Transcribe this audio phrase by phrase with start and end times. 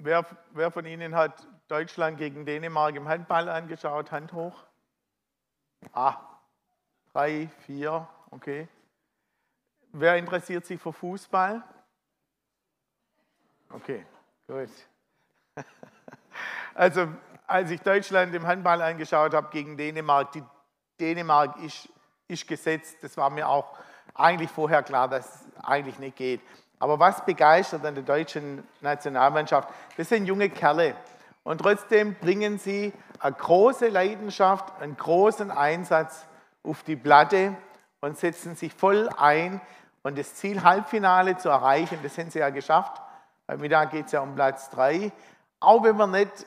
[0.00, 4.12] Wer, wer von Ihnen hat Deutschland gegen Dänemark im Handball angeschaut?
[4.12, 4.54] Hand hoch.
[5.92, 6.16] Ah,
[7.12, 8.68] drei, vier, okay.
[9.90, 11.62] Wer interessiert sich für Fußball?
[13.70, 14.06] Okay,
[14.46, 14.70] gut.
[16.74, 17.08] Also,
[17.48, 20.44] als ich Deutschland im Handball angeschaut habe gegen Dänemark, die
[21.00, 21.88] Dänemark ist,
[22.28, 22.98] ist gesetzt.
[23.00, 23.76] Das war mir auch
[24.14, 26.40] eigentlich vorher klar, dass es eigentlich nicht geht.
[26.78, 29.68] Aber was begeistert an der deutschen Nationalmannschaft?
[29.96, 30.94] Das sind junge Kerle.
[31.42, 36.26] Und trotzdem bringen sie eine große Leidenschaft, einen großen Einsatz
[36.62, 37.56] auf die Platte
[38.00, 39.60] und setzen sich voll ein.
[40.02, 43.00] Und das Ziel, Halbfinale zu erreichen, das haben sie ja geschafft.
[43.48, 45.10] Heute Mittag geht es ja um Platz drei.
[45.58, 46.46] Auch wenn man nicht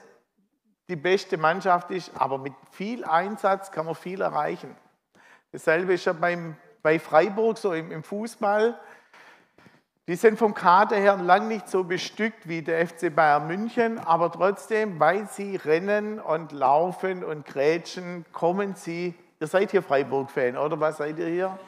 [0.88, 4.76] die beste Mannschaft ist, aber mit viel Einsatz kann man viel erreichen.
[5.52, 8.80] Dasselbe ist ja beim, bei Freiburg so im, im Fußball.
[10.12, 14.30] Die sind vom Kader her lang nicht so bestückt wie der FC Bayern München, aber
[14.30, 19.16] trotzdem, weil sie rennen und laufen und grätschen, kommen sie.
[19.40, 21.60] Ihr seid hier Freiburg-Fan, oder was seid ihr hier?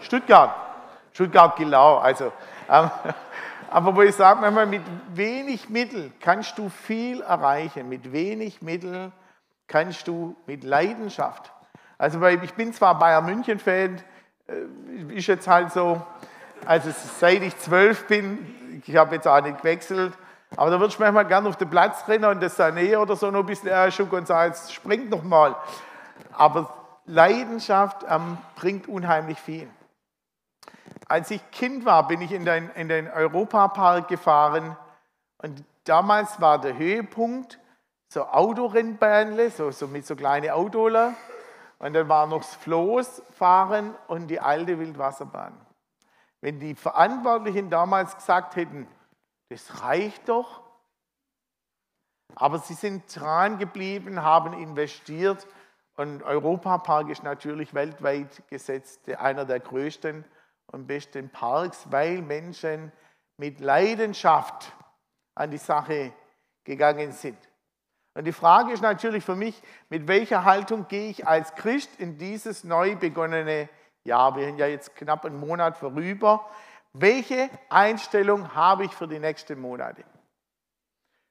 [0.00, 0.54] Stuttgart.
[1.12, 1.98] Stuttgart-Gilau.
[1.98, 2.32] Also,
[2.70, 2.90] ähm,
[3.70, 7.90] aber wo ich sage, mit wenig Mittel kannst du viel erreichen.
[7.90, 9.12] Mit wenig Mittel
[9.66, 11.52] kannst du mit Leidenschaft.
[11.98, 14.00] Also, ich bin zwar Bayern München-Fan,
[14.48, 16.00] äh, ist jetzt halt so,
[16.66, 20.12] also seit ich zwölf bin, ich habe jetzt auch nicht gewechselt,
[20.56, 23.30] aber da würde ich manchmal gerne auf den Platz rennen und das Sané oder so
[23.30, 25.56] noch ein bisschen erschucken und sagen, jetzt springt noch mal.
[26.32, 26.74] Aber
[27.06, 29.68] Leidenschaft ähm, bringt unheimlich viel.
[31.08, 34.76] Als ich Kind war, bin ich in den, in den Europapark gefahren
[35.38, 37.58] und damals war der Höhepunkt
[38.08, 41.14] so Autorennbähnle, so, so mit so kleinen Autoler
[41.78, 45.52] und dann war noch das Floß fahren und die alte Wildwasserbahn.
[46.40, 48.86] Wenn die Verantwortlichen damals gesagt hätten,
[49.50, 50.62] das reicht doch,
[52.34, 55.46] aber sie sind dran geblieben, haben investiert
[55.96, 60.24] und Europapark ist natürlich weltweit gesetzt einer der größten
[60.72, 62.92] und besten Parks, weil Menschen
[63.36, 64.72] mit Leidenschaft
[65.34, 66.12] an die Sache
[66.64, 67.38] gegangen sind.
[68.14, 72.18] Und die Frage ist natürlich für mich, mit welcher Haltung gehe ich als Christ in
[72.18, 73.68] dieses neu begonnene
[74.04, 76.48] ja, wir sind ja jetzt knapp einen Monat vorüber.
[76.92, 80.04] Welche Einstellung habe ich für die nächsten Monate?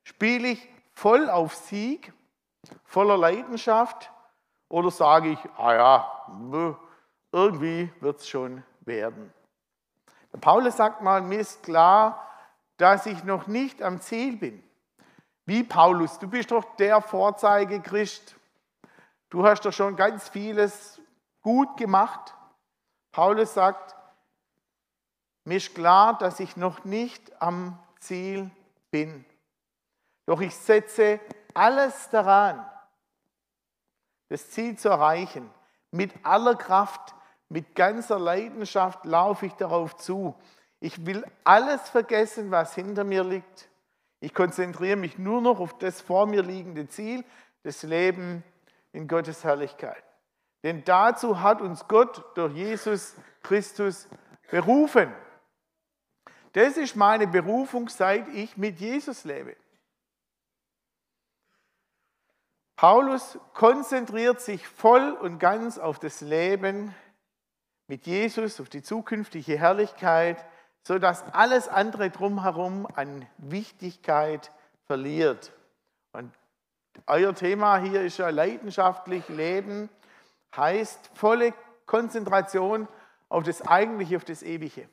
[0.03, 2.13] Spiele ich voll auf Sieg,
[2.85, 4.11] voller Leidenschaft
[4.69, 6.81] oder sage ich, ah ja,
[7.31, 9.33] irgendwie wird es schon werden?
[10.31, 12.25] Der Paulus sagt mal, mir ist klar,
[12.77, 14.63] dass ich noch nicht am Ziel bin.
[15.45, 18.35] Wie Paulus, du bist doch der Vorzeige-Christ.
[19.29, 21.01] Du hast doch schon ganz vieles
[21.41, 22.35] gut gemacht.
[23.11, 23.95] Paulus sagt,
[25.43, 28.51] mir ist klar, dass ich noch nicht am Ziel
[28.91, 29.25] bin.
[30.25, 31.19] Doch ich setze
[31.53, 32.63] alles daran,
[34.27, 35.49] das Ziel zu erreichen.
[35.91, 37.15] Mit aller Kraft,
[37.49, 40.35] mit ganzer Leidenschaft laufe ich darauf zu.
[40.79, 43.69] Ich will alles vergessen, was hinter mir liegt.
[44.19, 47.25] Ich konzentriere mich nur noch auf das vor mir liegende Ziel,
[47.63, 48.43] das Leben
[48.91, 50.03] in Gottes Herrlichkeit.
[50.63, 54.07] Denn dazu hat uns Gott durch Jesus Christus
[54.51, 55.13] berufen.
[56.53, 59.55] Das ist meine Berufung, seit ich mit Jesus lebe.
[62.75, 66.95] Paulus konzentriert sich voll und ganz auf das Leben
[67.87, 70.45] mit Jesus, auf die zukünftige Herrlichkeit,
[70.83, 74.51] sodass alles andere drumherum an Wichtigkeit
[74.85, 75.51] verliert.
[76.13, 76.33] Und
[77.05, 79.89] euer Thema hier ist ja leidenschaftlich Leben
[80.55, 81.53] heißt volle
[81.85, 82.87] Konzentration
[83.29, 84.89] auf das Eigentliche, auf das Ewige.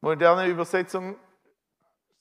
[0.00, 1.16] Moderne Übersetzung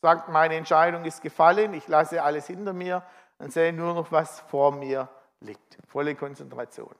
[0.02, 3.04] sagt, meine Entscheidung ist gefallen, ich lasse alles hinter mir
[3.38, 5.10] und sehe nur noch, was vor mir
[5.40, 5.78] liegt.
[5.88, 6.94] Volle Konzentration.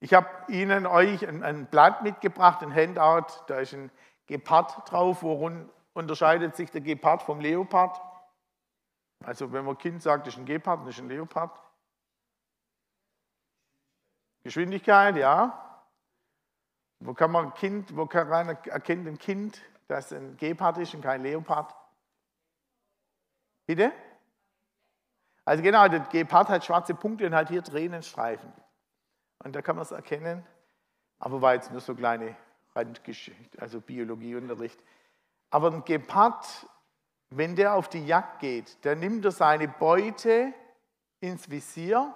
[0.00, 3.90] Ich habe Ihnen euch ein, ein, Blatt mitgebracht, ein Handout, da ist ein
[4.26, 5.22] Gepard drauf.
[5.22, 8.00] Worin unterscheidet sich der Gepard vom Leopard?
[9.24, 11.50] Also wenn man Kind sagt, das ist ein Gepard, das ist ein Leopard.
[14.48, 15.84] Geschwindigkeit, ja.
[17.00, 20.94] Wo kann man ein Kind, wo kann man erkennt ein Kind, das ein Gepard ist
[20.94, 21.74] und kein Leopard?
[23.66, 23.92] Bitte?
[25.44, 28.50] Also genau, der Gepard hat schwarze Punkte und hat hier Tränenstreifen.
[29.44, 30.46] Und da kann man es erkennen.
[31.18, 32.34] Aber war jetzt nur so kleine
[32.74, 34.82] Randgeschichte, also Biologieunterricht.
[35.50, 36.66] Aber ein Gepard,
[37.28, 40.54] wenn der auf die Jagd geht, dann nimmt er seine Beute
[41.20, 42.14] ins Visier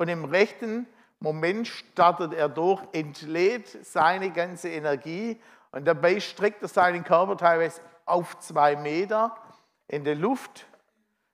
[0.00, 0.86] und im rechten
[1.18, 5.38] Moment startet er durch, entlädt seine ganze Energie
[5.72, 9.36] Und dabei streckt er seinen Körper teilweise auf zwei Meter
[9.88, 10.66] in der Luft,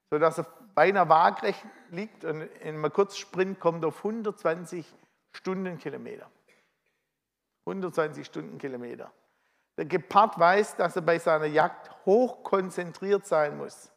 [0.09, 4.85] sodass er beinahe waagrecht liegt und in einem Kurzsprint kommt er auf 120
[5.31, 6.29] Stundenkilometer.
[7.61, 9.09] 120 Stundenkilometer.
[9.77, 13.93] Der Gepard weiß, dass er bei seiner Jagd hoch konzentriert sein muss,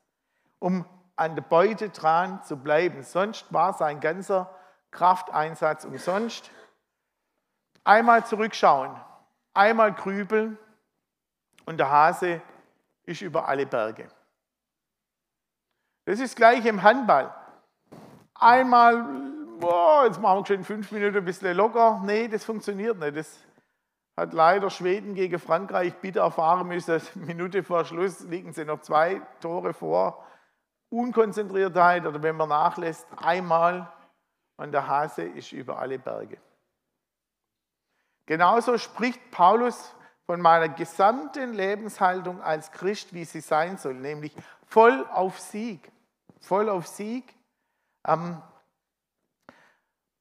[0.61, 0.84] um
[1.16, 3.02] an der Beute dran zu bleiben.
[3.02, 4.55] Sonst war sein ganzer
[4.90, 6.50] Krafteinsatz umsonst.
[7.84, 8.94] Einmal zurückschauen,
[9.54, 10.58] einmal grübeln
[11.64, 12.42] und der Hase
[13.04, 14.08] ist über alle Berge.
[16.04, 17.34] Das ist gleich im Handball.
[18.34, 19.04] Einmal,
[19.58, 22.02] boah, jetzt machen wir schon fünf Minuten ein bisschen locker.
[22.04, 23.16] Nee, das funktioniert nicht.
[23.16, 23.38] Das
[24.16, 27.00] hat leider Schweden gegen Frankreich bitter erfahren müssen.
[27.14, 30.25] Minute vor Schluss liegen sie noch zwei Tore vor.
[30.88, 33.92] Unkonzentriertheit oder wenn man nachlässt, einmal
[34.61, 36.37] und der Hase ist über alle Berge.
[38.27, 39.95] Genauso spricht Paulus
[40.27, 44.37] von meiner gesamten Lebenshaltung als Christ, wie sie sein soll, nämlich
[44.67, 45.91] voll auf Sieg,
[46.41, 47.35] voll auf Sieg,
[48.07, 48.43] ähm,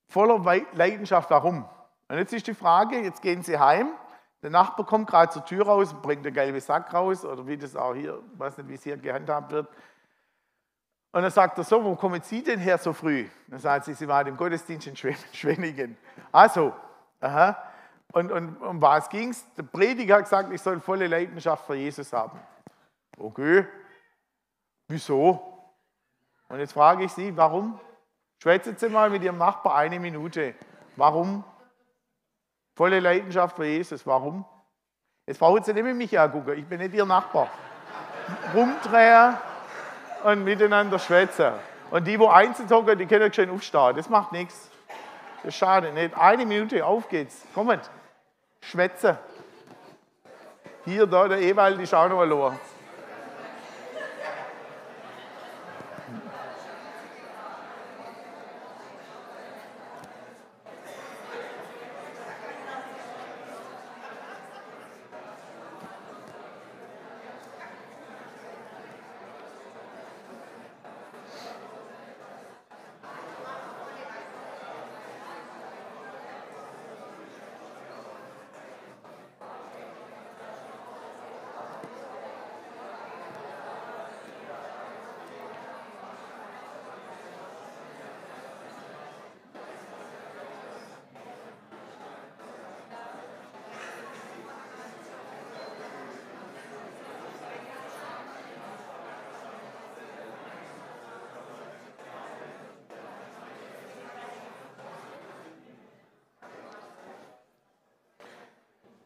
[0.08, 1.30] voller Leidenschaft.
[1.30, 1.68] Warum?
[2.08, 3.92] Und jetzt ist die Frage, jetzt gehen Sie heim,
[4.42, 7.76] der Nachbar kommt gerade zur Tür raus, bringt den gelben Sack raus oder wie das
[7.76, 9.68] auch hier, ich weiß nicht, wie es hier gehandhabt wird.
[11.12, 13.28] Und dann sagt er so, wo kommen Sie denn her so früh?
[13.48, 14.96] Dann sagt sie, Sie waren im Gottesdienst in
[15.34, 15.98] Schwenningen.
[16.32, 16.74] Also,
[17.20, 17.58] aha.
[18.12, 19.46] Und, und um was ging es?
[19.56, 22.40] Der Prediger hat gesagt, ich soll volle Leidenschaft für Jesus haben.
[23.18, 23.68] Okay,
[24.88, 25.74] wieso?
[26.48, 27.80] Und jetzt frage ich Sie, warum?
[28.42, 30.56] Schwätzen Sie mal mit Ihrem Nachbar eine Minute.
[30.96, 31.44] Warum?
[32.76, 34.06] Volle Leidenschaft für Jesus.
[34.06, 34.46] Warum?
[35.28, 37.50] Jetzt brauchen Sie nicht mit mich angucken, ich bin nicht Ihr Nachbar.
[38.54, 39.38] Rumdrehen
[40.24, 41.54] und miteinander schwätzen.
[41.92, 43.96] Und die, wo einzeln hocken, die können schön aufstehen.
[43.96, 44.70] Das macht nichts.
[45.38, 46.18] Das ist schade nicht.
[46.18, 47.46] Eine Minute, auf geht's.
[47.54, 47.90] Kommt,
[48.62, 49.18] schwätzen.
[50.86, 52.30] Hier, da, der Ewald ist auch noch ein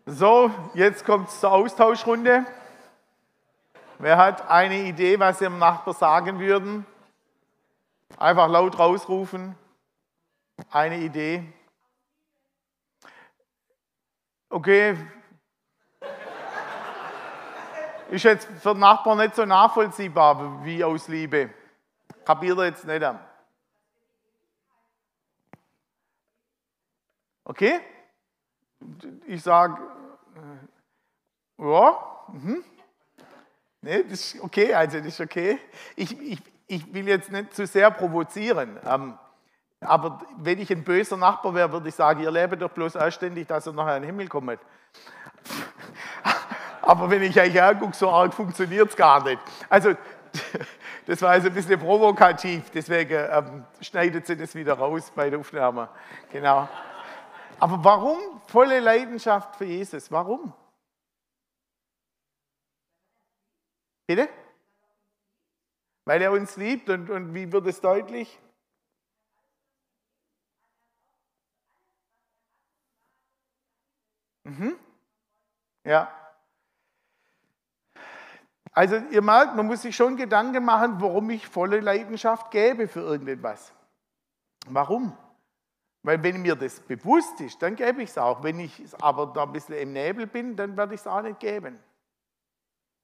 [0.05, 2.45] So, jetzt kommt es zur Austauschrunde.
[3.99, 6.85] Wer hat eine Idee, was Sie dem Nachbar sagen würden?
[8.17, 9.55] Einfach laut rausrufen.
[10.71, 11.53] Eine Idee.
[14.49, 14.97] Okay.
[18.09, 21.49] Ist jetzt für den Nachbarn nicht so nachvollziehbar wie aus Liebe.
[22.25, 23.05] Kapiert er jetzt nicht.
[27.45, 27.79] Okay?
[29.27, 29.81] Ich sage,
[31.63, 31.97] ja,
[32.31, 32.63] mhm.
[33.81, 35.59] nee, das ist okay, also das ist okay.
[35.95, 39.17] Ich, ich, ich will jetzt nicht zu sehr provozieren, ähm,
[39.79, 43.47] aber wenn ich ein böser Nachbar wäre, würde ich sagen, ihr lebt doch bloß anständig,
[43.47, 44.59] dass ihr nachher in den Himmel kommt.
[46.81, 49.39] aber wenn ich euch angucke, so arg funktioniert es gar nicht.
[49.69, 49.93] Also,
[51.05, 55.39] das war also ein bisschen provokativ, deswegen ähm, schneidet sie das wieder raus bei der
[55.39, 55.89] Aufnahme.
[56.31, 56.67] Genau.
[57.59, 58.17] Aber warum
[58.47, 60.11] volle Leidenschaft für Jesus?
[60.11, 60.53] Warum?
[64.07, 64.29] Bitte?
[66.05, 68.39] Weil er uns liebt und, und wie wird es deutlich?
[74.43, 74.75] Mhm.
[75.85, 76.11] Ja.
[78.73, 83.01] Also ihr merkt, man muss sich schon Gedanken machen, warum ich volle Leidenschaft gebe für
[83.01, 83.71] irgendetwas.
[84.67, 85.15] Warum?
[86.01, 88.43] Weil wenn mir das bewusst ist, dann gebe ich es auch.
[88.43, 91.39] Wenn ich aber da ein bisschen im Nebel bin, dann werde ich es auch nicht
[91.39, 91.79] geben.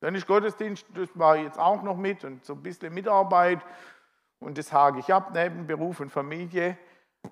[0.01, 3.59] Dann ist Gottesdienst, das war jetzt auch noch mit und so ein bisschen Mitarbeit
[4.39, 6.77] und das hake ich ab neben Beruf und Familie.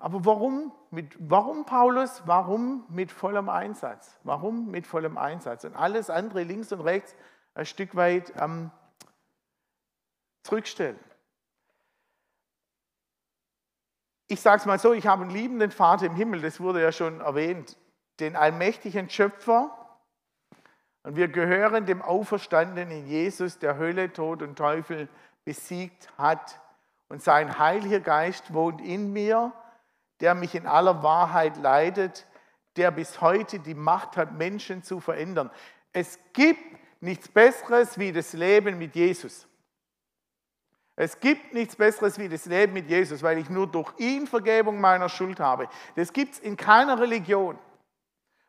[0.00, 2.22] Aber warum, mit, warum Paulus?
[2.26, 4.18] Warum mit vollem Einsatz?
[4.22, 5.64] Warum mit vollem Einsatz?
[5.64, 7.16] Und alles andere links und rechts
[7.54, 8.70] ein Stück weit ähm,
[10.42, 10.98] zurückstellen.
[14.28, 16.92] Ich sage es mal so, ich habe einen liebenden Vater im Himmel, das wurde ja
[16.92, 17.78] schon erwähnt,
[18.20, 19.77] den allmächtigen Schöpfer,
[21.08, 25.08] Und wir gehören dem Auferstandenen Jesus, der Hölle, Tod und Teufel
[25.46, 26.60] besiegt hat.
[27.08, 29.54] Und sein Heiliger Geist wohnt in mir,
[30.20, 32.26] der mich in aller Wahrheit leitet,
[32.76, 35.50] der bis heute die Macht hat, Menschen zu verändern.
[35.94, 36.60] Es gibt
[37.00, 39.48] nichts Besseres wie das Leben mit Jesus.
[40.94, 44.78] Es gibt nichts Besseres wie das Leben mit Jesus, weil ich nur durch ihn Vergebung
[44.78, 45.70] meiner Schuld habe.
[45.96, 47.58] Das gibt es in keiner Religion,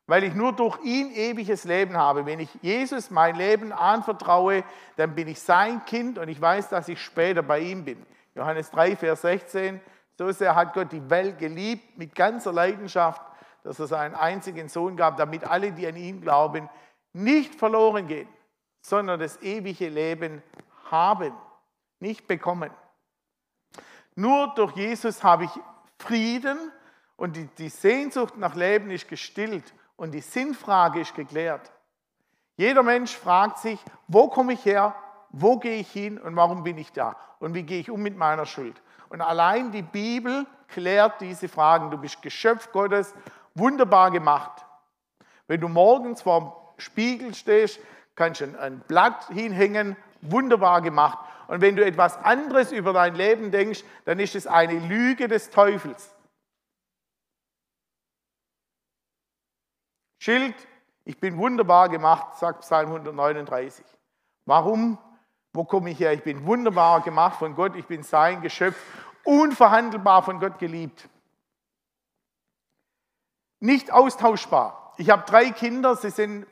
[0.10, 2.26] weil ich nur durch ihn ewiges Leben habe.
[2.26, 4.64] Wenn ich Jesus mein Leben anvertraue,
[4.96, 8.04] dann bin ich sein Kind und ich weiß, dass ich später bei ihm bin.
[8.34, 9.80] Johannes 3, Vers 16.
[10.18, 13.22] So sehr hat Gott die Welt geliebt mit ganzer Leidenschaft,
[13.64, 16.68] dass er seinen einzigen Sohn gab, damit alle, die an ihn glauben,
[17.14, 18.28] nicht verloren gehen,
[18.82, 20.42] sondern das ewige Leben
[20.90, 21.34] haben
[22.00, 22.72] nicht bekommen.
[24.16, 25.52] Nur durch Jesus habe ich
[26.00, 26.58] Frieden
[27.16, 31.72] und die, Sehnsucht nach Leben ist gestillt und die Sinnfrage ist geklärt.
[32.56, 34.96] Jeder Mensch fragt sich, wo komme ich her,
[35.30, 38.18] wo gehe ich hin und warum bin ich da und wie gehe ich um mit
[38.18, 38.82] meiner Schuld.
[39.10, 41.92] Und allein die Bibel klärt diese Fragen.
[41.92, 43.14] Du bist Geschöpf Gottes,
[43.56, 44.66] wunderbar gemacht.
[45.48, 47.80] Wenn du morgens vor dem Spiegel stehst,
[48.16, 51.20] kannst du ein Blatt hinhängen, wunderbar gemacht.
[51.48, 55.50] Und wenn du etwas anderes über dein Leben denkst, dann ist es eine Lüge des
[55.50, 56.16] Teufels.
[60.20, 60.56] Schild,
[61.06, 63.86] ich bin wunderbar gemacht, sagt Psalm 139.
[64.46, 64.98] Warum?
[65.54, 66.12] Wo komme ich her?
[66.12, 68.78] Ich bin wunderbar gemacht von Gott, ich bin sein Geschöpf,
[69.24, 71.08] unverhandelbar von Gott geliebt.
[73.62, 74.94] Nicht austauschbar.
[74.98, 76.46] Ich habe drei Kinder, sie sind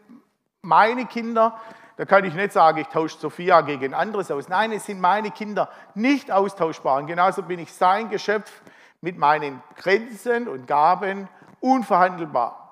[0.62, 1.60] meine Kinder.
[1.98, 4.48] Da kann ich nicht sagen, ich tausche Sophia gegen anderes aus.
[4.48, 6.98] Nein, es sind meine Kinder nicht austauschbar.
[6.98, 8.62] Und genauso bin ich sein Geschöpf
[9.02, 11.28] mit meinen Grenzen und Gaben
[11.60, 12.67] unverhandelbar.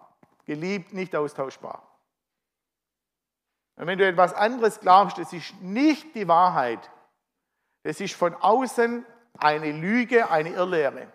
[0.46, 1.96] Geliebt, nicht austauschbar.
[3.78, 6.90] Und wenn du etwas anderes glaubst, das ist nicht die Wahrheit.
[7.84, 9.06] Das ist von außen
[9.38, 11.12] eine Lüge, eine Irrlehre.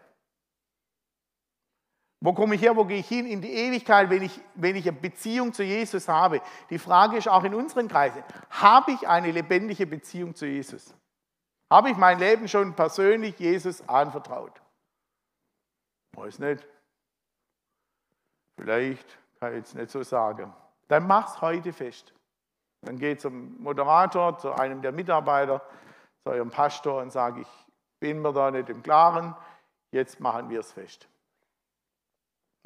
[2.22, 4.86] Wo komme ich her, wo gehe ich hin in die Ewigkeit, wenn ich, wenn ich
[4.86, 6.42] eine Beziehung zu Jesus habe?
[6.68, 10.94] Die Frage ist auch in unseren Kreisen, habe ich eine lebendige Beziehung zu Jesus?
[11.70, 14.60] Habe ich mein Leben schon persönlich Jesus anvertraut?
[16.12, 16.66] Weiß nicht.
[18.60, 20.52] Vielleicht kann ich jetzt nicht so sagen.
[20.88, 22.12] Dann mach es heute fest.
[22.82, 25.62] Dann geh zum Moderator, zu einem der Mitarbeiter,
[26.22, 27.66] zu eurem Pastor und sage, ich
[28.00, 29.34] bin mir da nicht im Klaren,
[29.92, 31.08] jetzt machen wir es fest.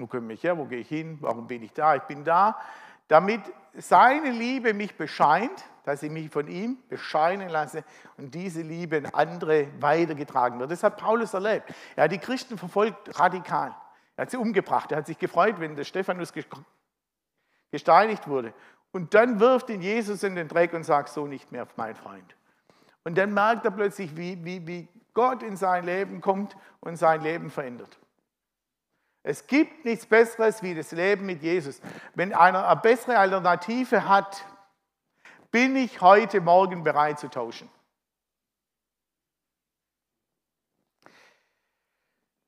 [0.00, 0.58] Wo komme ich her?
[0.58, 1.18] Wo gehe ich hin?
[1.20, 1.94] Warum bin ich da?
[1.94, 2.58] Ich bin da,
[3.06, 3.42] damit
[3.74, 7.84] seine Liebe mich bescheint, dass ich mich von ihm bescheinen lasse
[8.16, 10.72] und diese Liebe in andere weitergetragen wird.
[10.72, 11.72] Das hat Paulus erlebt.
[11.94, 13.76] Er hat die Christen verfolgt radikal.
[14.16, 14.92] Er hat sie umgebracht.
[14.92, 16.32] Er hat sich gefreut, wenn der Stephanus
[17.70, 18.54] gesteinigt wurde.
[18.92, 22.36] Und dann wirft ihn Jesus in den Dreck und sagt, so nicht mehr, mein Freund.
[23.02, 27.20] Und dann merkt er plötzlich, wie, wie, wie Gott in sein Leben kommt und sein
[27.20, 27.98] Leben verändert.
[29.22, 31.80] Es gibt nichts Besseres wie das Leben mit Jesus.
[32.14, 34.44] Wenn einer eine bessere Alternative hat,
[35.50, 37.70] bin ich heute Morgen bereit zu tauschen.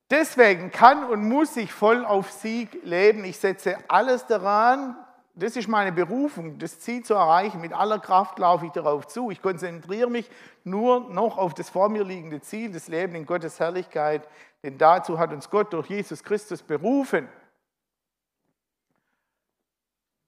[0.09, 3.25] Deswegen kann und muss ich voll auf Sieg leben.
[3.25, 4.95] Ich setze alles daran,
[5.35, 7.61] das ist meine Berufung, das Ziel zu erreichen.
[7.61, 9.29] Mit aller Kraft laufe ich darauf zu.
[9.29, 10.29] Ich konzentriere mich
[10.63, 14.27] nur noch auf das vor mir liegende Ziel, das Leben in Gottes Herrlichkeit.
[14.63, 17.29] Denn dazu hat uns Gott durch Jesus Christus berufen.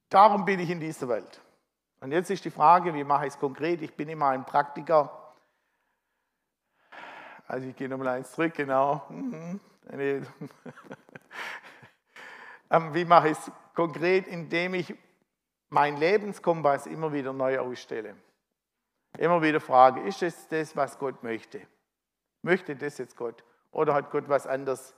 [0.10, 1.42] Darum bin ich in dieser Welt.
[2.02, 3.82] Und jetzt ist die Frage, wie mache ich es konkret?
[3.82, 5.34] Ich bin immer ein Praktiker.
[7.48, 9.02] Also ich gehe nochmal eins zurück, genau.
[9.10, 9.60] Mhm.
[12.72, 14.28] Ähm, wie mache ich es konkret?
[14.28, 14.94] Indem ich
[15.70, 18.16] meinen Lebenskompass immer wieder neu ausstelle.
[19.18, 21.62] Immer wieder frage, ist es das, was Gott möchte?
[22.42, 23.44] Möchte das jetzt Gott?
[23.72, 24.96] Oder hat Gott was anderes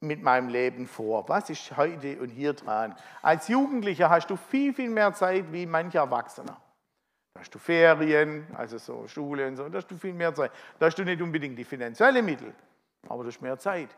[0.00, 1.28] mit meinem Leben vor?
[1.28, 2.94] Was ist heute und hier dran?
[3.22, 6.60] Als Jugendlicher hast du viel, viel mehr Zeit wie mancher Erwachsener.
[7.32, 10.52] Da hast du Ferien, also so Schule und so, da hast du viel mehr Zeit.
[10.78, 12.54] Da hast du nicht unbedingt die finanziellen Mittel,
[13.08, 13.88] aber du hast mehr Zeit.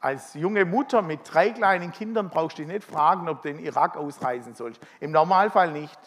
[0.00, 3.58] Als junge Mutter mit drei kleinen Kindern brauchst du dich nicht fragen, ob du in
[3.58, 4.84] den Irak ausreisen sollst.
[5.00, 5.98] Im Normalfall nicht.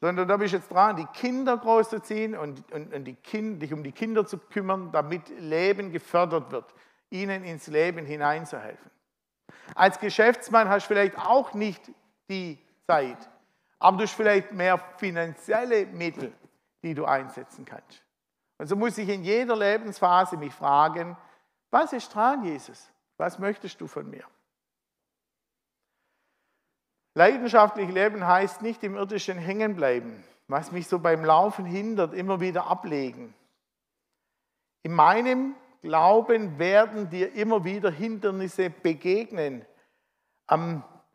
[0.00, 3.72] Sondern da bist du jetzt dran, die Kinder großzuziehen und, und, und die kind, dich
[3.72, 6.74] um die Kinder zu kümmern, damit Leben gefördert wird,
[7.10, 8.90] ihnen ins Leben hineinzuhelfen.
[9.74, 11.90] Als Geschäftsmann hast du vielleicht auch nicht
[12.28, 13.30] die Zeit,
[13.78, 16.32] aber du hast vielleicht mehr finanzielle Mittel,
[16.82, 18.02] die du einsetzen kannst.
[18.62, 21.16] Und so muss ich in jeder Lebensphase mich fragen,
[21.72, 22.92] was ist dran, Jesus?
[23.16, 24.22] Was möchtest du von mir?
[27.14, 32.38] Leidenschaftlich leben heißt nicht im irdischen hängen bleiben, was mich so beim Laufen hindert, immer
[32.38, 33.34] wieder ablegen.
[34.84, 39.66] In meinem Glauben werden dir immer wieder Hindernisse begegnen.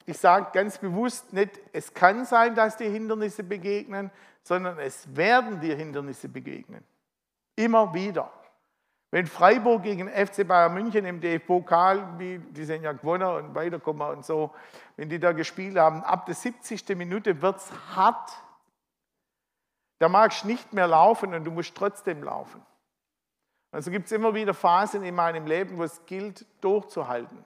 [0.06, 4.12] Ich sage ganz bewusst nicht, es kann sein, dass dir Hindernisse begegnen,
[4.44, 6.84] sondern es werden dir Hindernisse begegnen.
[7.58, 8.32] Immer wieder.
[9.10, 14.26] Wenn Freiburg gegen FC Bayern München im DFB-Pokal, die sind ja gewonnen und weiterkommen und
[14.26, 14.54] so,
[14.96, 16.88] wenn die da gespielt haben, ab der 70.
[16.90, 18.32] Minute wird es hart.
[20.00, 22.64] Da magst du nicht mehr laufen und du musst trotzdem laufen.
[23.72, 27.46] Also gibt es immer wieder Phasen in meinem Leben, wo es gilt, durchzuhalten,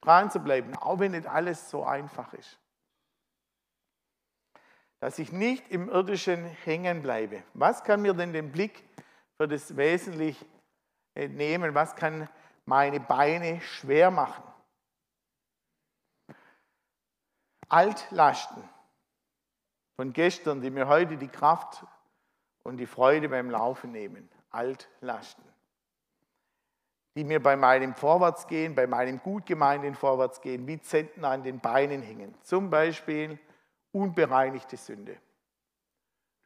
[0.00, 2.58] dran zu bleiben, auch wenn nicht alles so einfach ist.
[5.00, 7.44] Dass ich nicht im Irdischen hängen bleibe.
[7.54, 8.87] Was kann mir denn den Blick
[9.38, 10.44] für das Wesentliche
[11.14, 11.74] nehmen?
[11.74, 12.28] Was kann
[12.66, 14.44] meine Beine schwer machen?
[17.68, 18.62] Altlasten
[19.96, 21.84] von gestern, die mir heute die Kraft
[22.64, 24.28] und die Freude beim Laufen nehmen.
[24.50, 25.44] Altlasten.
[27.14, 32.00] Die mir bei meinem Vorwärtsgehen, bei meinem gut gemeinten Vorwärtsgehen wie Zentner an den Beinen
[32.00, 32.34] hängen.
[32.42, 33.38] Zum Beispiel
[33.92, 35.20] unbereinigte Sünde.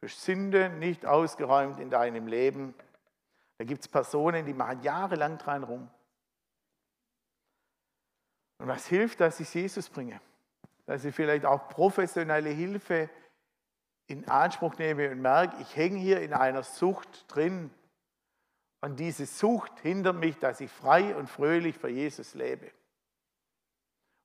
[0.03, 2.75] Durch Sünde nicht ausgeräumt in deinem Leben
[3.63, 5.89] da gibt es Personen, die machen jahrelang dran rum.
[8.57, 10.19] Und was hilft, dass ich Jesus bringe?
[10.85, 13.09] Dass ich vielleicht auch professionelle Hilfe
[14.07, 17.71] in Anspruch nehme und merke, ich hänge hier in einer Sucht drin.
[18.81, 22.69] Und diese Sucht hindert mich, dass ich frei und fröhlich für Jesus lebe.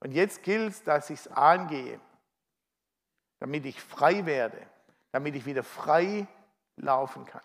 [0.00, 2.00] Und jetzt gilt es, dass ich es angehe,
[3.38, 4.66] damit ich frei werde,
[5.12, 6.26] damit ich wieder frei
[6.76, 7.42] laufen kann.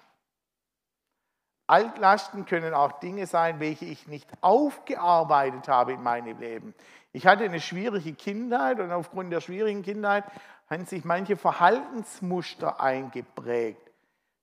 [1.67, 6.75] Altlasten können auch Dinge sein, welche ich nicht aufgearbeitet habe in meinem Leben.
[7.13, 10.25] Ich hatte eine schwierige Kindheit und aufgrund der schwierigen Kindheit
[10.70, 13.92] haben sich manche Verhaltensmuster eingeprägt,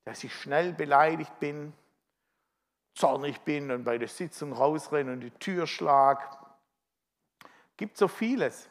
[0.05, 1.73] dass ich schnell beleidigt bin,
[2.95, 6.38] zornig bin und bei der Sitzung rausrenne und die Tür schlag.
[7.77, 8.68] Gibt so vieles.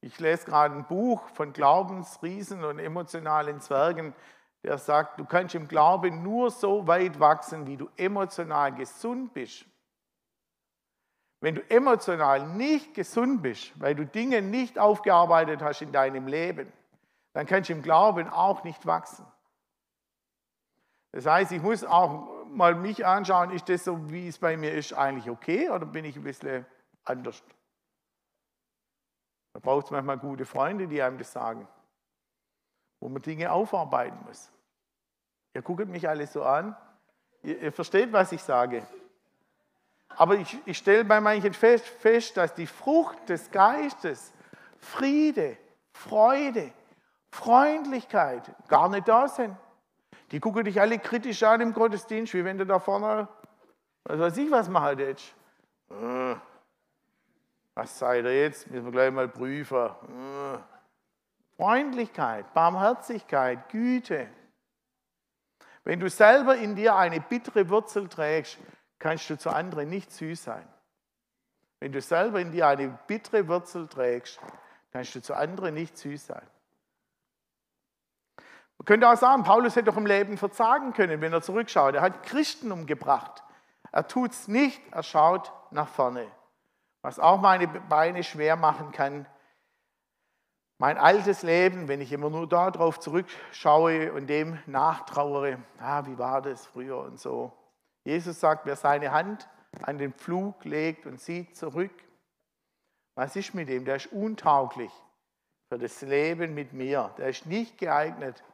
[0.00, 4.14] Ich lese gerade ein Buch von Glaubensriesen und emotionalen Zwergen
[4.62, 9.64] der sagt, du kannst im Glauben nur so weit wachsen, wie du emotional gesund bist.
[11.40, 16.72] Wenn du emotional nicht gesund bist, weil du Dinge nicht aufgearbeitet hast in deinem Leben,
[17.32, 19.24] dann kannst du im Glauben auch nicht wachsen.
[21.12, 24.72] Das heißt, ich muss auch mal mich anschauen, ist das so, wie es bei mir
[24.72, 26.66] ist, eigentlich okay oder bin ich ein bisschen
[27.04, 27.42] anders?
[29.58, 31.66] Da braucht es manchmal gute Freunde, die einem das sagen
[33.00, 34.50] wo man Dinge aufarbeiten muss.
[35.54, 36.76] Ihr guckt mich alle so an.
[37.42, 38.86] Ihr, ihr versteht, was ich sage.
[40.08, 44.32] Aber ich, ich stelle bei manchen fest, fest, dass die Frucht des Geistes,
[44.78, 45.56] Friede,
[45.92, 46.72] Freude,
[47.30, 49.56] Freundlichkeit gar nicht da sind.
[50.32, 53.28] Die gucken dich alle kritisch an im Gottesdienst, wie wenn du da vorne,
[54.04, 55.34] was weiß ich, was machen jetzt.
[57.78, 58.68] Was seid ihr jetzt?
[58.68, 59.76] Müssen wir gleich mal prüfen.
[59.86, 60.58] Äh.
[61.54, 64.26] Freundlichkeit, Barmherzigkeit, Güte.
[65.84, 68.58] Wenn du selber in dir eine bittere Wurzel trägst,
[68.98, 70.66] kannst du zu anderen nicht süß sein.
[71.78, 74.40] Wenn du selber in dir eine bittere Wurzel trägst,
[74.90, 76.46] kannst du zu anderen nicht süß sein.
[78.78, 81.94] Man könnte auch sagen, Paulus hätte doch im Leben verzagen können, wenn er zurückschaut.
[81.94, 83.44] Er hat Christen umgebracht.
[83.92, 86.26] Er tut es nicht, er schaut nach vorne.
[87.02, 89.26] Was auch meine Beine schwer machen kann,
[90.80, 96.40] mein altes Leben, wenn ich immer nur darauf zurückschaue und dem nachtrauere, ah, wie war
[96.40, 97.52] das früher und so.
[98.04, 99.48] Jesus sagt, wer seine Hand
[99.82, 101.92] an den Pflug legt und sieht zurück,
[103.16, 103.84] was ist mit dem?
[103.84, 104.92] Der ist untauglich
[105.68, 107.12] für das Leben mit mir.
[107.18, 108.44] Der ist nicht geeignet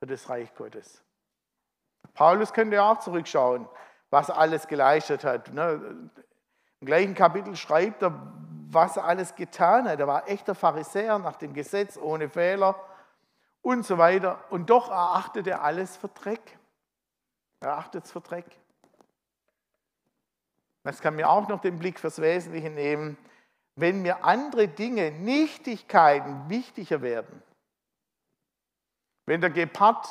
[0.00, 1.04] für das Reich Gottes.
[2.14, 3.68] Paulus könnte auch zurückschauen,
[4.10, 5.52] was alles geleistet hat.
[5.54, 6.10] Ne?
[6.80, 8.32] Im gleichen Kapitel schreibt er,
[8.70, 10.00] was er alles getan hat.
[10.00, 12.74] Er war echter Pharisäer nach dem Gesetz, ohne Fehler
[13.62, 14.42] und so weiter.
[14.50, 16.58] Und doch erachtet er alles für Dreck.
[17.60, 18.46] Er achtet es für Dreck.
[20.82, 23.18] Das kann mir auch noch den Blick fürs Wesentliche nehmen.
[23.76, 27.42] Wenn mir andere Dinge, Nichtigkeiten wichtiger werden,
[29.26, 30.08] wenn der Gepard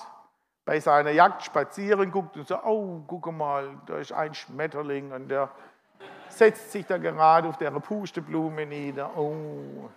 [0.65, 5.29] bei seiner Jagd spazieren guckt und sagt, oh, guck mal, da ist ein Schmetterling und
[5.29, 5.51] der
[6.29, 9.15] setzt sich da gerade auf der Pusteblume nieder.
[9.17, 9.89] Oh.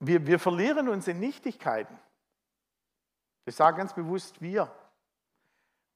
[0.00, 1.98] Wir, wir verlieren uns in Nichtigkeiten.
[3.44, 4.70] Ich sage ganz bewusst wir.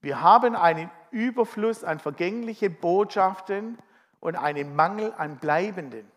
[0.01, 3.79] Wir haben einen Überfluss an vergängliche Botschaften
[4.21, 6.11] und einen Mangel an Bleibenden.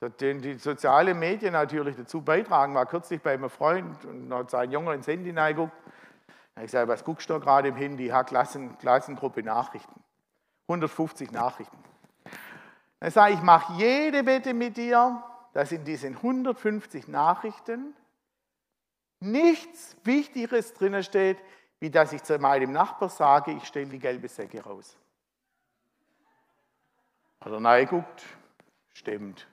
[0.00, 2.74] Den die sozialen Medien natürlich dazu beitragen.
[2.74, 5.72] War kürzlich bei einem Freund und hat sein Junge ins Handy reingeguckt.
[6.54, 8.06] Da ich sage, was guckst du gerade im Handy?
[8.06, 10.02] Ja, Klassen, Klassengruppe Nachrichten.
[10.68, 11.78] 150 Nachrichten.
[13.00, 17.94] Dann sage ich, ich mache jede Wette mit dir, dass in diesen 150 Nachrichten
[19.20, 21.38] nichts Wichtigeres drin steht,
[21.80, 24.96] wie dass ich zu meinem Nachbar sage, ich stelle die gelbe Säcke raus.
[27.40, 28.22] Hat er reingeguckt?
[28.92, 29.46] Stimmt.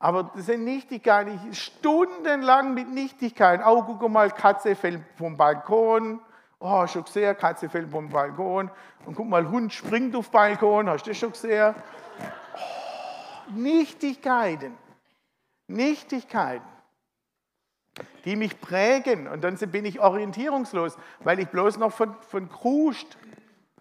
[0.00, 3.64] Aber das sind Nichtigkeiten, stundenlang mit Nichtigkeiten.
[3.66, 6.20] Oh, guck mal, Katze fällt vom Balkon.
[6.60, 8.70] Oh, schon gesehen, Katze fällt vom Balkon.
[9.06, 10.88] Und guck mal, Hund springt auf den Balkon.
[10.88, 11.74] Hast du das schon gesehen?
[11.74, 14.76] Oh, Nichtigkeiten.
[15.66, 16.64] Nichtigkeiten,
[18.24, 19.28] die mich prägen.
[19.28, 23.18] Und dann bin ich orientierungslos, weil ich bloß noch von, von Kruscht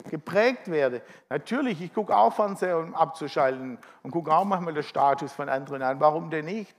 [0.05, 1.01] geprägt werde.
[1.29, 5.81] Natürlich, ich gucke auch Fernseher, um abzuschalten und gucke auch manchmal den Status von anderen
[5.81, 5.99] an.
[5.99, 6.75] Warum denn nicht?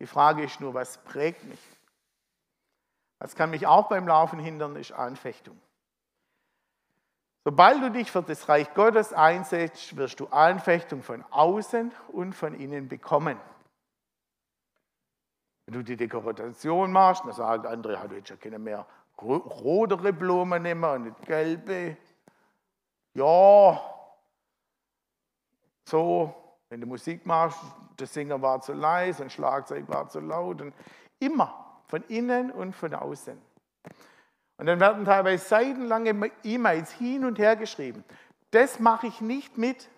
[0.00, 1.60] Die Frage ist nur, was prägt mich?
[3.18, 5.58] Was kann mich auch beim Laufen hindern, ist Anfechtung.
[7.44, 12.54] Sobald du dich für das Reich Gottes einsetzt, wirst du Anfechtung von außen und von
[12.54, 13.38] innen bekommen.
[15.66, 18.86] Wenn du die Dekoration machst, dann sagen andere, du hättest ja keine mehr
[19.20, 21.96] rotere Blumen nehmen und nicht gelbe
[23.14, 23.80] ja,
[25.88, 26.34] so,
[26.68, 27.60] wenn du Musik machst,
[27.98, 30.60] der Singer war zu leise, ein Schlagzeug war zu laut.
[30.60, 30.74] Und
[31.20, 33.40] immer, von innen und von außen.
[34.56, 38.04] Und dann werden teilweise seitenlange E-Mails hin und her geschrieben.
[38.50, 39.88] Das mache ich nicht mit,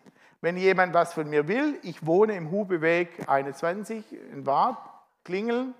[0.40, 1.78] wenn jemand was von mir will.
[1.82, 4.76] Ich wohne im Hubeweg 21 in Bad,
[5.24, 5.74] klingeln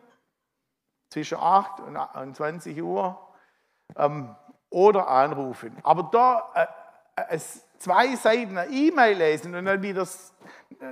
[1.11, 1.81] zwischen 8
[2.14, 3.18] und 20 Uhr
[3.96, 4.35] ähm,
[4.70, 5.77] oder anrufen.
[5.83, 6.66] Aber da äh,
[7.79, 10.07] zwei Seiten E-Mail lesen und dann wieder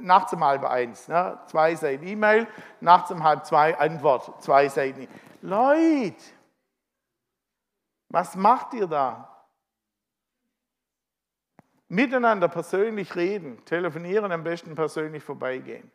[0.01, 1.09] nachts um halb eins.
[1.09, 1.39] Ne?
[1.47, 2.47] Zwei Seiten E-Mail,
[2.81, 5.09] nachts um halb zwei Antwort, zwei Seiten.
[5.43, 6.23] Leute,
[8.09, 9.31] was macht ihr da?
[11.89, 15.91] Miteinander persönlich reden, telefonieren, am besten persönlich vorbeigehen.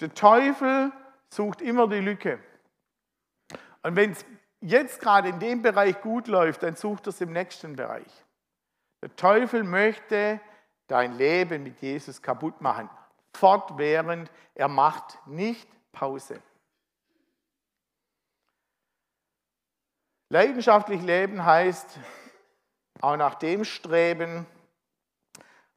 [0.00, 0.90] Der Teufel
[1.28, 2.40] sucht immer die Lücke.
[3.82, 4.24] Und wenn es
[4.62, 8.24] jetzt gerade in dem Bereich gut läuft, dann sucht er es im nächsten Bereich.
[9.02, 10.40] Der Teufel möchte
[10.86, 12.88] dein Leben mit Jesus kaputt machen,
[13.34, 14.30] fortwährend.
[14.54, 16.40] Er macht nicht Pause.
[20.28, 21.98] Leidenschaftlich leben heißt
[23.00, 24.46] auch nach dem streben,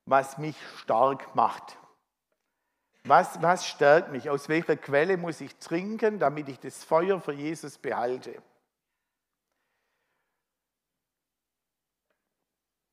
[0.05, 1.77] was mich stark macht.
[3.03, 4.29] Was, was stärkt mich?
[4.29, 8.41] Aus welcher Quelle muss ich trinken, damit ich das Feuer für Jesus behalte?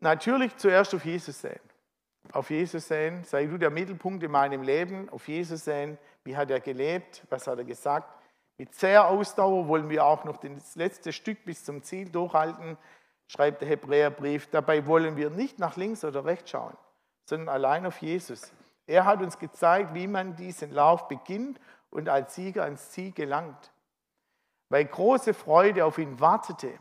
[0.03, 1.61] Natürlich zuerst auf Jesus sehen.
[2.33, 6.51] Auf Jesus sehen, sei du der Mittelpunkt in meinem Leben, auf Jesus sehen, wie hat
[6.51, 8.13] er gelebt, was hat er gesagt.
[8.59, 12.77] Mit sehr Ausdauer wollen wir auch noch das letzte Stück bis zum Ziel durchhalten,
[13.29, 14.49] schreibt der Hebräerbrief.
[14.51, 16.77] Dabei wollen wir nicht nach links oder rechts schauen,
[17.25, 18.53] sondern allein auf Jesus.
[18.89, 21.61] Er hat uns gezeigt, wie man diesen Lauf beginnt
[21.91, 23.71] und als Sieger ans Ziel gelangt.
[24.69, 26.73] Weil große Freude auf ihn wartete,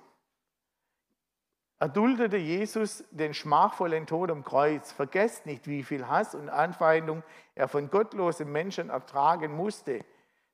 [1.81, 4.91] erduldete Jesus den schmachvollen Tod am Kreuz.
[4.91, 7.23] Vergesst nicht, wie viel Hass und Anfeindung
[7.55, 10.05] er von gottlosen Menschen ertragen musste,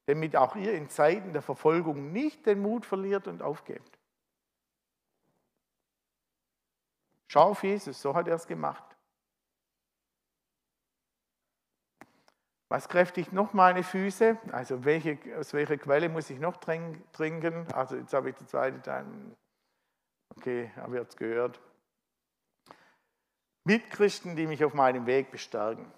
[0.05, 3.99] damit auch ihr in Zeiten der Verfolgung nicht den Mut verliert und aufgebt.
[7.27, 8.85] Schau auf Jesus, so hat er es gemacht.
[12.69, 14.37] Was kräftigt noch meine Füße?
[14.53, 17.67] Also welche, aus welcher Quelle muss ich noch trinken?
[17.73, 19.05] Also jetzt habe ich die zweite Teil
[20.38, 21.60] Okay, haben wir jetzt gehört.
[23.63, 25.91] Mitchristen, die mich auf meinem Weg bestärken.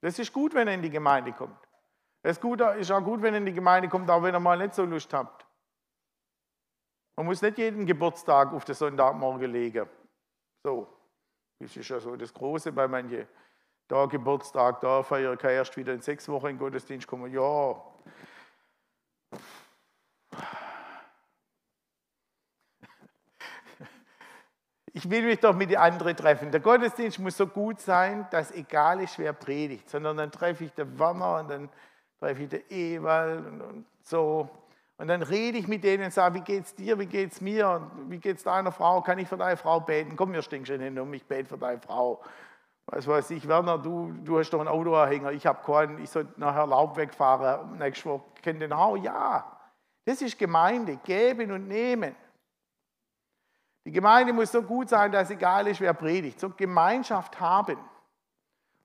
[0.00, 1.58] Das ist gut, wenn er in die Gemeinde kommt.
[2.22, 4.58] Das ist, ist auch gut, wenn er in die Gemeinde kommt, auch wenn ihr mal
[4.58, 5.46] nicht so Lust habt.
[7.16, 9.88] Man muss nicht jeden Geburtstag auf den Sonntagmorgen legen.
[10.64, 10.88] So,
[11.58, 13.26] das ist ja so das Große bei manchen.
[13.88, 17.30] Da Geburtstag, da feiere ich erst wieder in sechs Wochen in den Gottesdienst kommen.
[17.32, 17.82] Ja,
[24.92, 26.50] Ich will mich doch mit den anderen treffen.
[26.50, 30.72] Der Gottesdienst muss so gut sein, dass egal ist, wer predigt, sondern dann treffe ich
[30.72, 31.68] den Werner und dann
[32.18, 34.48] treffe ich den Ewald und, und so.
[34.98, 38.10] Und dann rede ich mit denen und sage, wie geht's dir, wie geht's mir, und
[38.10, 40.14] wie geht's deiner Frau, kann ich für deine Frau beten?
[40.16, 42.20] Komm, wir stehen schon hin um, ich bete für deine Frau.
[42.84, 46.26] Was weiß ich, Werner, du, du hast doch einen Autoanhänger, ich habe keinen, ich soll
[46.36, 48.96] nachher Laub wegfahren, nächstes Woche, kennt den auch?
[48.96, 49.56] Ja,
[50.04, 52.14] das ist Gemeinde, geben und nehmen.
[53.90, 56.38] Die Gemeinde muss so gut sein, dass egal ist, wer predigt.
[56.38, 57.76] So Gemeinschaft haben.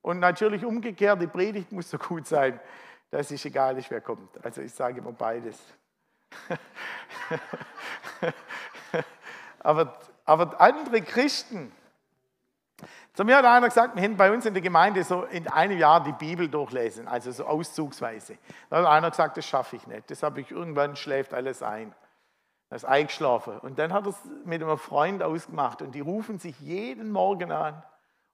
[0.02, 2.60] Und natürlich umgekehrt, die Predigt muss so gut sein,
[3.12, 4.44] dass es egal ist, wer kommt.
[4.44, 5.60] Also ich sage immer beides.
[9.60, 11.72] aber, aber andere Christen,
[13.13, 15.78] zu mir hat einer gesagt, wir hätten bei uns in der Gemeinde so in einem
[15.78, 18.39] Jahr die Bibel durchlesen, also so auszugsweise.
[18.72, 20.10] Da hat einer gesagt, das schaffe ich nicht.
[20.10, 21.94] Das habe ich irgendwann schläft alles ein.
[22.76, 23.58] Er ist eingeschlafen.
[23.60, 27.54] Und dann hat er es mit einem Freund ausgemacht und die rufen sich jeden Morgen
[27.54, 27.82] an.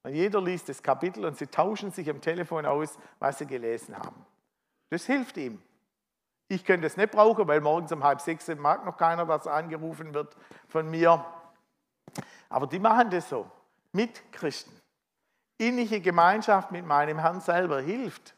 [0.02, 3.96] Und jeder liest das Kapitel und sie tauschen sich am Telefon aus, was sie gelesen
[3.96, 4.26] haben.
[4.90, 5.62] Das hilft ihm.
[6.48, 10.12] Ich könnte es nicht brauchen, weil morgens um halb sechs mag noch keiner, dass angerufen
[10.16, 10.36] wird
[10.68, 11.24] von mir.
[12.50, 13.46] Aber die machen das so
[13.92, 14.76] mit Christen.
[15.60, 18.34] Innige Gemeinschaft mit meinem Herrn selber hilft.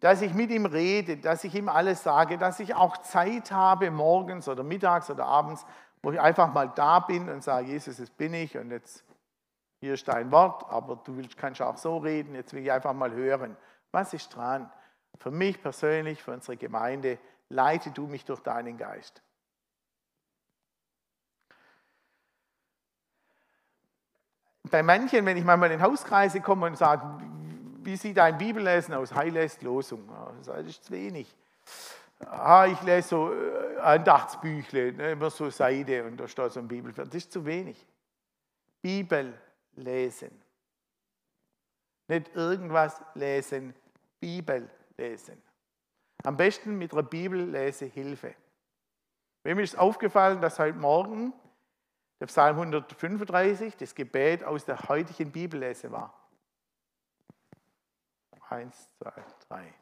[0.00, 3.90] Dass ich mit ihm rede, dass ich ihm alles sage, dass ich auch Zeit habe,
[3.90, 5.64] morgens oder mittags oder abends,
[6.02, 9.04] wo ich einfach mal da bin und sage, Jesus, das bin ich und jetzt
[9.80, 12.92] hier ist dein Wort, aber du willst, kannst auch so reden, jetzt will ich einfach
[12.92, 13.56] mal hören.
[13.92, 14.70] Was ist dran?
[15.18, 19.22] Für mich persönlich, für unsere Gemeinde, leite du mich durch deinen Geist.
[24.70, 27.02] bei manchen, wenn ich manchmal in Hauskreise komme und sage,
[27.86, 29.14] wie sieht ein Bibellesen aus?
[29.14, 30.08] Heil lässt Losung.
[30.44, 31.34] Das ist zu wenig.
[32.18, 36.68] Ah, ich lese so äh, Andachtsbüchle, ne, immer so Seite und da steht so ein
[36.68, 37.08] Bibelvers.
[37.08, 37.86] Das ist zu wenig.
[38.80, 39.34] Bibel
[39.74, 40.30] lesen.
[42.08, 43.74] Nicht irgendwas lesen,
[44.18, 45.42] Bibel lesen.
[46.24, 48.34] Am besten mit einer Bibellesehilfe.
[49.42, 51.32] Wem ist aufgefallen, dass heute Morgen
[52.18, 56.25] der Psalm 135, das Gebet aus der heutigen Bibellese war.
[58.48, 59.74] Eins, zwei, drei.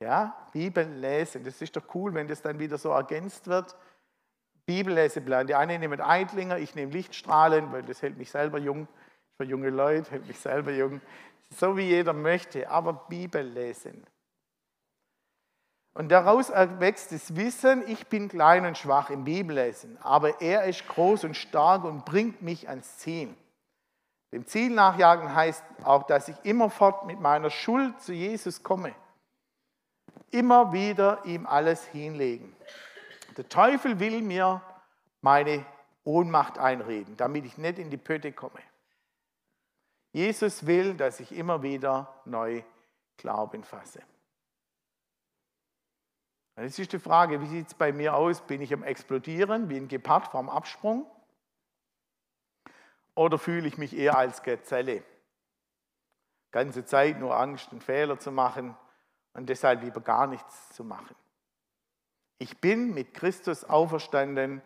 [0.00, 3.74] Ja, Bibel lesen, das ist doch cool, wenn das dann wieder so ergänzt wird.
[4.66, 5.46] Bibelleseplan.
[5.46, 8.86] Die eine nimmt Eidlinger, ich nehme Lichtstrahlen, weil das hält mich selber jung.
[9.36, 11.00] Für junge Leute hält mich selber jung.
[11.56, 14.06] So wie jeder möchte, aber Bibel lesen.
[15.94, 20.86] Und daraus erwächst das Wissen, ich bin klein und schwach im Bibellesen, aber er ist
[20.86, 23.34] groß und stark und bringt mich ans Ziel.
[24.32, 28.94] Dem Ziel nachjagen heißt auch, dass ich immerfort mit meiner Schuld zu Jesus komme.
[30.30, 32.54] Immer wieder ihm alles hinlegen.
[33.36, 34.60] Der Teufel will mir
[35.22, 35.64] meine
[36.04, 38.60] Ohnmacht einreden, damit ich nicht in die Pötte komme.
[40.12, 42.62] Jesus will, dass ich immer wieder neu
[43.16, 44.02] Glauben fasse.
[46.56, 48.40] Jetzt ist die Frage, wie sieht es bei mir aus?
[48.40, 51.06] Bin ich am Explodieren wie ein Gepard vorm Absprung?
[53.18, 55.02] Oder fühle ich mich eher als Gazelle?
[56.52, 58.76] Ganze Zeit nur Angst und Fehler zu machen
[59.32, 61.16] und deshalb lieber gar nichts zu machen.
[62.38, 64.62] Ich bin mit Christus auferstanden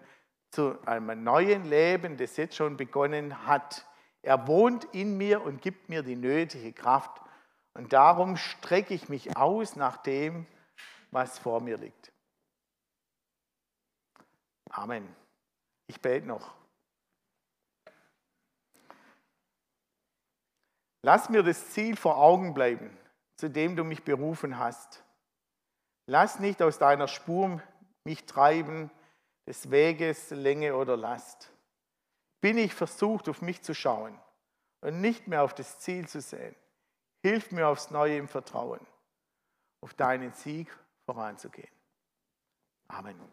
[0.51, 3.87] zu einem neuen Leben, das jetzt schon begonnen hat.
[4.21, 7.23] Er wohnt in mir und gibt mir die nötige Kraft.
[7.73, 10.47] Und darum strecke ich mich aus nach dem,
[11.11, 12.13] was vor mir liegt.
[14.69, 15.09] Amen.
[15.87, 16.62] Ich bete noch.
[21.03, 22.97] Lass mir das Ziel vor Augen bleiben,
[23.37, 25.05] zu dem du mich berufen hast.
[26.07, 27.61] Lass nicht aus deiner Spur
[28.05, 28.91] mich treiben,
[29.47, 31.51] des Weges Länge oder Last.
[32.41, 34.19] Bin ich versucht, auf mich zu schauen
[34.81, 36.55] und nicht mehr auf das Ziel zu sehen.
[37.23, 38.81] Hilf mir aufs Neue im Vertrauen,
[39.81, 41.71] auf deinen Sieg voranzugehen.
[42.89, 43.33] Amen.